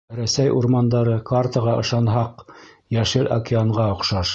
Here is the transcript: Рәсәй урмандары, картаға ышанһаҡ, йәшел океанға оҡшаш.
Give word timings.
Рәсәй 0.19 0.53
урмандары, 0.59 1.17
картаға 1.31 1.77
ышанһаҡ, 1.85 2.45
йәшел 2.97 3.35
океанға 3.41 3.91
оҡшаш. 3.97 4.27